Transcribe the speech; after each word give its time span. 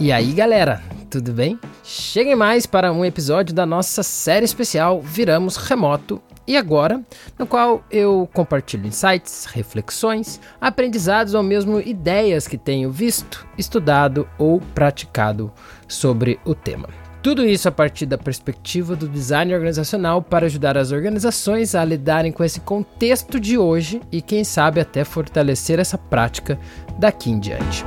E 0.00 0.12
aí, 0.12 0.30
galera, 0.32 0.80
tudo 1.10 1.32
bem? 1.32 1.58
Cheguem 1.82 2.36
mais 2.36 2.66
para 2.66 2.92
um 2.92 3.04
episódio 3.04 3.52
da 3.52 3.66
nossa 3.66 4.04
série 4.04 4.44
especial 4.44 5.02
Viramos 5.02 5.56
Remoto 5.56 6.22
e 6.46 6.56
agora, 6.56 7.02
no 7.36 7.48
qual 7.48 7.82
eu 7.90 8.28
compartilho 8.32 8.86
insights, 8.86 9.44
reflexões, 9.46 10.40
aprendizados 10.60 11.34
ou 11.34 11.42
mesmo 11.42 11.80
ideias 11.80 12.46
que 12.46 12.56
tenho 12.56 12.92
visto, 12.92 13.44
estudado 13.58 14.28
ou 14.38 14.60
praticado 14.72 15.52
sobre 15.88 16.38
o 16.44 16.54
tema. 16.54 16.88
Tudo 17.20 17.44
isso 17.44 17.68
a 17.68 17.72
partir 17.72 18.06
da 18.06 18.16
perspectiva 18.16 18.94
do 18.94 19.08
design 19.08 19.52
organizacional 19.52 20.22
para 20.22 20.46
ajudar 20.46 20.78
as 20.78 20.92
organizações 20.92 21.74
a 21.74 21.84
lidarem 21.84 22.30
com 22.30 22.44
esse 22.44 22.60
contexto 22.60 23.40
de 23.40 23.58
hoje 23.58 24.00
e, 24.12 24.22
quem 24.22 24.44
sabe, 24.44 24.80
até 24.80 25.02
fortalecer 25.02 25.80
essa 25.80 25.98
prática 25.98 26.56
daqui 27.00 27.30
em 27.30 27.40
diante. 27.40 27.84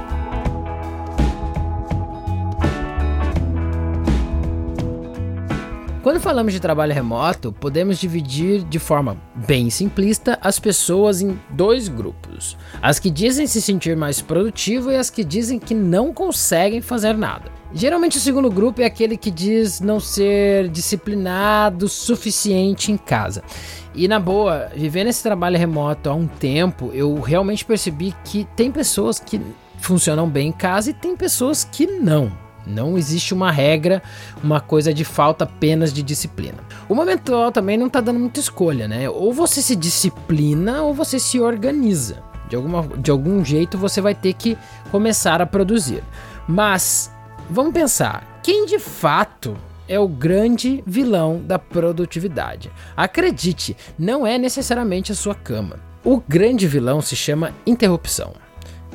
Quando 6.03 6.19
falamos 6.19 6.51
de 6.51 6.59
trabalho 6.59 6.95
remoto, 6.95 7.51
podemos 7.51 7.99
dividir 7.99 8.63
de 8.63 8.79
forma 8.79 9.17
bem 9.35 9.69
simplista 9.69 10.35
as 10.41 10.59
pessoas 10.59 11.21
em 11.21 11.39
dois 11.51 11.87
grupos: 11.87 12.57
as 12.81 12.97
que 12.97 13.11
dizem 13.11 13.45
se 13.45 13.61
sentir 13.61 13.95
mais 13.95 14.19
produtivo 14.19 14.91
e 14.91 14.95
as 14.95 15.11
que 15.11 15.23
dizem 15.23 15.59
que 15.59 15.75
não 15.75 16.11
conseguem 16.11 16.81
fazer 16.81 17.15
nada. 17.15 17.51
Geralmente 17.71 18.17
o 18.17 18.19
segundo 18.19 18.49
grupo 18.49 18.81
é 18.81 18.85
aquele 18.85 19.15
que 19.15 19.29
diz 19.29 19.79
não 19.79 19.99
ser 19.99 20.69
disciplinado 20.69 21.85
o 21.85 21.89
suficiente 21.89 22.91
em 22.91 22.97
casa. 22.97 23.43
E 23.93 24.07
na 24.07 24.19
boa, 24.19 24.71
vivendo 24.75 25.07
esse 25.07 25.21
trabalho 25.21 25.57
remoto 25.57 26.09
há 26.09 26.15
um 26.15 26.25
tempo, 26.25 26.89
eu 26.95 27.19
realmente 27.21 27.63
percebi 27.63 28.15
que 28.25 28.47
tem 28.55 28.71
pessoas 28.71 29.19
que 29.19 29.39
funcionam 29.77 30.27
bem 30.27 30.47
em 30.47 30.51
casa 30.51 30.89
e 30.89 30.93
tem 30.93 31.15
pessoas 31.15 31.63
que 31.63 31.85
não. 31.85 32.31
Não 32.65 32.97
existe 32.97 33.33
uma 33.33 33.51
regra, 33.51 34.01
uma 34.43 34.59
coisa 34.59 34.93
de 34.93 35.03
falta 35.03 35.43
apenas 35.45 35.91
de 35.91 36.03
disciplina. 36.03 36.57
O 36.87 36.95
momento 36.95 37.33
atual 37.33 37.51
também 37.51 37.77
não 37.77 37.87
está 37.87 38.01
dando 38.01 38.19
muita 38.19 38.39
escolha, 38.39 38.87
né? 38.87 39.09
Ou 39.09 39.33
você 39.33 39.61
se 39.61 39.75
disciplina 39.75 40.81
ou 40.83 40.93
você 40.93 41.19
se 41.19 41.39
organiza. 41.39 42.23
De, 42.47 42.55
alguma, 42.55 42.87
de 42.97 43.09
algum 43.09 43.43
jeito 43.43 43.77
você 43.77 44.01
vai 44.01 44.13
ter 44.13 44.33
que 44.33 44.57
começar 44.91 45.41
a 45.41 45.45
produzir. 45.45 46.03
Mas 46.47 47.11
vamos 47.49 47.73
pensar: 47.73 48.39
quem 48.43 48.65
de 48.65 48.77
fato 48.77 49.55
é 49.87 49.99
o 49.99 50.07
grande 50.07 50.83
vilão 50.85 51.41
da 51.43 51.57
produtividade? 51.57 52.71
Acredite, 52.95 53.75
não 53.97 54.25
é 54.27 54.37
necessariamente 54.37 55.11
a 55.11 55.15
sua 55.15 55.33
cama. 55.35 55.79
O 56.03 56.21
grande 56.27 56.67
vilão 56.67 56.99
se 57.01 57.15
chama 57.15 57.53
interrupção. 57.65 58.33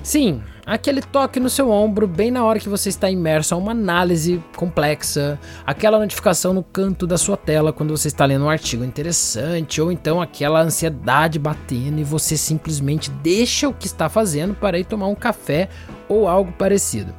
Sim, 0.03 0.43
aquele 0.67 1.01
toque 1.01 1.39
no 1.39 1.49
seu 1.49 1.71
ombro 1.71 2.09
bem 2.09 2.31
na 2.31 2.45
hora 2.45 2.59
que 2.59 2.69
você 2.69 2.89
está 2.89 3.09
imerso 3.09 3.55
a 3.55 3.57
uma 3.57 3.71
análise 3.71 4.43
complexa, 4.57 5.39
aquela 5.65 5.99
notificação 5.99 6.53
no 6.53 6.65
canto 6.65 7.07
da 7.07 7.17
sua 7.17 7.37
tela 7.37 7.73
quando 7.73 7.97
você 7.97 8.09
está 8.09 8.25
lendo 8.25 8.45
um 8.45 8.51
artigo 8.51 8.83
interessante, 8.83 9.81
ou 9.81 9.93
então 9.93 10.21
aquela 10.21 10.61
ansiedade 10.61 11.39
batendo 11.39 12.01
e 12.01 12.05
você 12.05 12.37
simplesmente 12.37 13.09
deixa 13.11 13.69
o 13.69 13.75
que 13.75 13.87
está 13.87 14.09
fazendo 14.09 14.55
para 14.55 14.77
ir 14.77 14.85
tomar 14.85 15.07
um 15.07 15.15
café 15.15 15.69
ou 16.09 16.27
algo 16.27 16.51
parecido. 16.53 17.15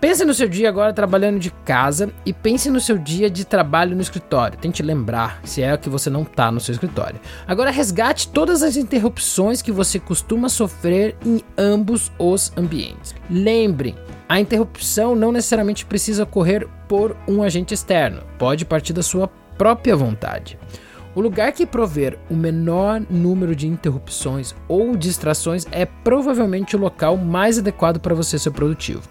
Pense 0.00 0.24
no 0.24 0.32
seu 0.32 0.48
dia 0.48 0.66
agora 0.66 0.94
trabalhando 0.94 1.38
de 1.38 1.50
casa 1.50 2.10
e 2.24 2.32
pense 2.32 2.70
no 2.70 2.80
seu 2.80 2.96
dia 2.96 3.28
de 3.28 3.44
trabalho 3.44 3.94
no 3.94 4.00
escritório. 4.00 4.56
Tente 4.56 4.82
lembrar 4.82 5.40
se 5.44 5.60
é 5.60 5.76
que 5.76 5.90
você 5.90 6.08
não 6.08 6.22
está 6.22 6.50
no 6.50 6.58
seu 6.58 6.72
escritório. 6.72 7.20
Agora 7.46 7.70
resgate 7.70 8.28
todas 8.28 8.62
as 8.62 8.78
interrupções 8.78 9.60
que 9.60 9.70
você 9.70 9.98
costuma 9.98 10.48
sofrer 10.48 11.18
em 11.22 11.42
ambos 11.56 12.10
os 12.18 12.50
ambientes. 12.56 13.14
Lembre, 13.28 13.94
a 14.26 14.40
interrupção 14.40 15.14
não 15.14 15.30
necessariamente 15.30 15.84
precisa 15.84 16.22
ocorrer 16.22 16.66
por 16.88 17.14
um 17.28 17.42
agente 17.42 17.74
externo, 17.74 18.22
pode 18.38 18.64
partir 18.64 18.94
da 18.94 19.02
sua 19.02 19.28
própria 19.58 19.94
vontade. 19.94 20.58
O 21.14 21.20
lugar 21.20 21.52
que 21.52 21.66
prover 21.66 22.18
o 22.30 22.34
menor 22.34 23.02
número 23.10 23.54
de 23.54 23.66
interrupções 23.66 24.54
ou 24.66 24.96
distrações 24.96 25.66
é 25.72 25.84
provavelmente 25.84 26.74
o 26.74 26.78
local 26.78 27.16
mais 27.16 27.58
adequado 27.58 27.98
para 27.98 28.14
você 28.14 28.38
ser 28.38 28.52
produtivo. 28.52 29.02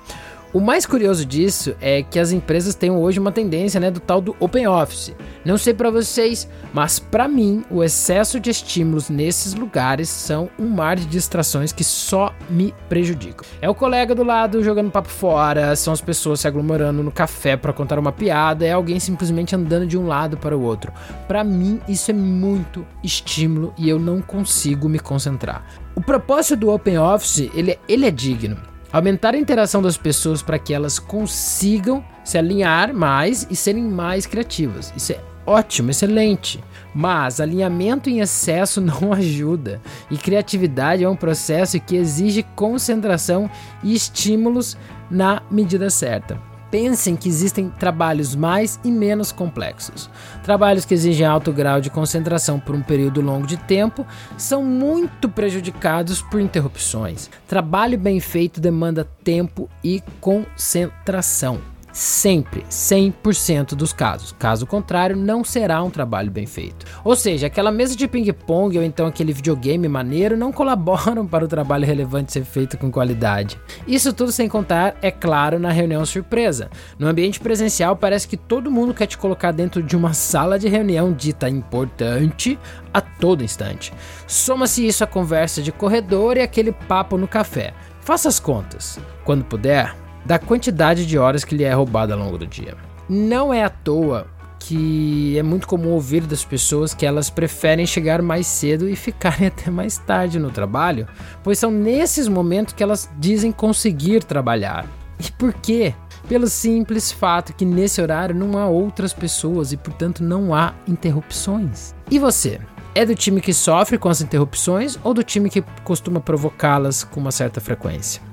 O 0.52 0.60
mais 0.60 0.84
curioso 0.84 1.28
disso 1.28 1.76
é 1.80 2.02
que 2.02 2.18
as 2.18 2.32
empresas 2.32 2.74
têm 2.74 2.90
hoje 2.90 3.20
uma 3.20 3.32
tendência, 3.32 3.80
né, 3.80 3.92
do 3.92 4.00
tal 4.00 4.20
do 4.20 4.36
open 4.40 4.68
office. 4.68 5.14
Não 5.46 5.60
sei 5.60 5.76
para 5.76 5.92
vocês, 5.92 6.50
mas 6.74 6.98
para 6.98 7.28
mim 7.28 7.64
o 7.70 7.84
excesso 7.84 8.40
de 8.40 8.50
estímulos 8.50 9.12
nesses 9.12 9.54
lugares 9.54 10.10
são 10.10 10.50
um 10.58 10.68
mar 10.68 10.96
de 10.96 11.06
distrações 11.06 11.72
que 11.72 11.84
só 11.84 12.34
me 12.50 12.74
prejudicam. 12.90 13.46
É 13.62 13.70
o 13.70 13.76
colega 13.76 14.16
do 14.16 14.24
lado 14.24 14.64
jogando 14.64 14.90
papo 14.90 15.10
fora, 15.10 15.76
são 15.76 15.94
as 15.94 16.02
pessoas 16.02 16.40
se 16.40 16.48
aglomerando 16.48 17.04
no 17.04 17.12
café 17.12 17.56
para 17.56 17.72
contar 17.72 18.00
uma 18.00 18.12
piada, 18.12 18.66
é 18.66 18.72
alguém 18.72 19.00
simplesmente 19.00 19.56
andando 19.56 19.86
de 19.86 20.00
um 20.00 20.08
lado 20.08 20.36
para 20.36 20.58
o 20.58 20.64
outro. 20.64 20.92
Para 21.28 21.44
mim 21.44 21.80
isso 21.88 22.10
é 22.10 22.14
muito 22.14 22.84
estímulo 23.04 23.72
e 23.78 23.88
eu 23.88 24.00
não 24.00 24.20
consigo 24.20 24.90
me 24.90 24.98
concentrar. 24.98 25.64
O 25.96 26.02
propósito 26.02 26.56
do 26.62 26.74
open 26.74 26.98
office, 26.98 27.52
ele, 27.54 27.78
ele 27.88 28.08
é 28.08 28.12
digno. 28.12 28.69
Aumentar 28.92 29.36
a 29.36 29.38
interação 29.38 29.84
das 29.84 29.98
pessoas 29.98 30.42
para 30.42 30.58
que 30.58 30.74
elas 30.74 30.98
consigam 30.98 32.04
se 32.24 32.38
alinhar 32.38 32.94
mais 32.94 33.46
e 33.50 33.56
serem 33.56 33.84
mais 33.84 34.26
criativas. 34.26 34.92
Isso 34.98 35.14
é 35.14 35.20
ótimo, 35.46 35.92
excelente. 35.92 36.64
Mas 36.94 37.40
alinhamento 37.40 38.10
em 38.10 38.20
excesso 38.20 38.82
não 38.82 39.14
ajuda. 39.14 39.80
E 40.10 40.18
criatividade 40.18 41.04
é 41.04 41.10
um 41.10 41.16
processo 41.16 41.80
que 41.80 41.96
exige 41.96 42.42
concentração 42.56 43.50
e 43.84 43.94
estímulos 43.94 44.76
na 45.10 45.44
medida 45.52 45.90
certa. 45.92 46.49
Pensem 46.72 47.16
que 47.16 47.28
existem 47.28 47.70
trabalhos 47.70 48.36
mais 48.36 48.80
e 48.84 48.92
menos 48.92 49.32
complexos. 49.32 50.10
Trabalhos 50.44 50.86
que 50.86 50.94
exigem 50.94 51.26
alto 51.26 51.52
grau 51.52 51.82
de 51.82 51.90
concentração 51.90 52.60
por 52.60 52.76
um 52.76 52.82
período 52.82 53.22
longo 53.22 53.48
de 53.48 53.58
tempo 53.58 54.06
são 54.38 54.64
muito 54.64 55.28
prejudicados 55.28 56.22
por 56.22 56.40
interrupções. 56.40 57.30
Trabalho 57.48 57.98
bem 57.98 58.20
feito 58.20 58.62
demanda 58.62 59.08
tempo 59.24 59.70
e 59.84 60.04
concentração. 60.22 61.60
Sempre, 62.00 62.64
100% 62.70 63.76
dos 63.76 63.92
casos. 63.92 64.34
Caso 64.40 64.66
contrário, 64.66 65.18
não 65.18 65.44
será 65.44 65.84
um 65.84 65.90
trabalho 65.90 66.32
bem 66.32 66.46
feito. 66.46 66.86
Ou 67.04 67.14
seja, 67.14 67.48
aquela 67.48 67.74
mesa 67.74 67.94
de 67.94 68.08
ping-pong 68.08 68.78
ou 68.78 68.84
então 68.86 69.06
aquele 69.06 69.34
videogame 69.34 69.86
maneiro 69.90 70.38
não 70.38 70.50
colaboram 70.50 71.28
para 71.28 71.44
o 71.44 71.48
trabalho 71.50 71.86
relevante 71.86 72.32
ser 72.32 72.46
feito 72.46 72.78
com 72.78 72.90
qualidade. 72.90 73.60
Isso 73.86 74.14
tudo 74.14 74.32
sem 74.32 74.48
contar, 74.48 74.96
é 75.02 75.12
claro, 75.12 75.60
na 75.60 75.72
reunião 75.72 76.06
surpresa. 76.06 76.70
No 76.98 77.06
ambiente 77.06 77.38
presencial, 77.38 77.98
parece 77.98 78.30
que 78.30 78.38
todo 78.38 78.72
mundo 78.72 78.94
quer 78.94 79.06
te 79.06 79.18
colocar 79.18 79.52
dentro 79.52 79.84
de 79.84 79.98
uma 79.98 80.14
sala 80.14 80.58
de 80.58 80.70
reunião 80.70 81.12
dita 81.12 81.50
importante 81.50 82.58
a 82.94 83.02
todo 83.02 83.44
instante. 83.44 83.92
Soma-se 84.26 84.88
isso 84.88 85.04
à 85.04 85.08
conversa 85.08 85.62
de 85.62 85.74
corredor 85.74 86.38
e 86.38 86.42
aquele 86.42 86.72
papo 86.72 87.18
no 87.18 87.28
café. 87.28 87.74
Faça 88.00 88.30
as 88.30 88.40
contas. 88.40 88.98
Quando 89.26 89.44
puder, 89.44 89.94
da 90.26 90.40
quantidade 90.40 91.06
de 91.06 91.18
horas 91.18 91.44
que 91.44 91.56
lhe 91.56 91.64
é 91.64 91.74
roubada 91.74 92.14
ao 92.14 92.20
longo 92.20 92.38
do 92.38 92.48
dia. 92.48 92.76
Não 93.08 93.54
é 93.54 93.64
à 93.64 93.70
toa 93.70 94.28
que 94.60 95.38
é 95.38 95.42
muito 95.42 95.68
comum 95.68 95.92
ouvir 95.92 96.22
das 96.22 96.44
pessoas 96.44 96.94
que 96.94 97.06
elas 97.06 97.30
preferem 97.30 97.86
chegar 97.86 98.22
mais 98.22 98.46
cedo 98.46 98.88
e 98.90 98.96
ficarem 98.96 99.48
até 99.50 99.72
mais 99.72 99.98
tarde 99.98 100.38
no 100.38 100.52
trabalho, 100.52 101.08
pois 101.44 101.58
são 101.58 101.72
nesses 101.72 102.28
momentos 102.28 102.74
que 102.74 102.84
elas 102.84 103.10
dizem 103.18 103.52
conseguir 103.52 104.24
trabalhar. 104.24 104.86
E 105.20 105.32
por 105.32 105.54
quê? 105.54 105.94
Pelo 106.28 106.48
simples 106.48 107.12
fato 107.12 107.54
que 107.54 107.66
nesse 107.66 108.02
horário 108.02 108.36
não 108.36 108.58
há 108.58 108.68
outras 108.68 109.14
pessoas 109.14 109.72
e, 109.72 109.78
portanto, 109.78 110.24
não 110.24 110.54
há 110.54 110.74
interrupções. 110.88 111.96
E 112.12 112.20
você? 112.20 112.60
É 112.94 113.06
do 113.06 113.16
time 113.16 113.42
que 113.42 113.54
sofre 113.54 113.98
com 113.98 114.10
as 114.10 114.22
interrupções 114.22 115.00
ou 115.04 115.14
do 115.14 115.24
time 115.24 115.50
que 115.50 115.64
costuma 115.84 116.20
provocá-las 116.20 117.04
com 117.04 117.20
uma 117.20 117.32
certa 117.32 117.60
frequência? 117.60 118.29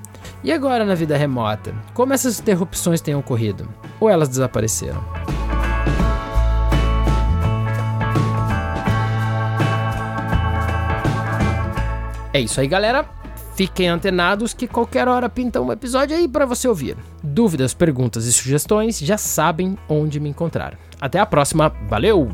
E 0.47 0.51
agora 0.53 0.85
na 0.85 0.95
vida 0.95 1.17
remota, 1.17 1.75
como 1.93 2.13
essas 2.13 2.39
interrupções 2.39 3.01
têm 3.01 3.13
ocorrido? 3.13 3.67
Ou 3.99 4.09
elas 4.09 4.29
desapareceram? 4.29 5.03
É 12.33 12.39
isso 12.39 12.61
aí, 12.61 12.67
galera. 12.69 13.05
Fiquem 13.57 13.89
antenados 13.89 14.53
que 14.53 14.69
qualquer 14.69 15.09
hora 15.09 15.27
pinta 15.27 15.59
um 15.59 15.69
episódio 15.69 16.15
aí 16.15 16.29
para 16.29 16.45
você 16.45 16.65
ouvir. 16.65 16.95
Dúvidas, 17.21 17.73
perguntas 17.73 18.25
e 18.25 18.31
sugestões 18.31 18.99
já 18.99 19.17
sabem 19.17 19.77
onde 19.89 20.17
me 20.17 20.29
encontrar. 20.29 20.79
Até 21.01 21.19
a 21.19 21.25
próxima, 21.25 21.75
valeu! 21.89 22.31